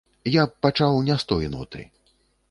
[0.35, 1.83] Я б пачаў не з той ноты.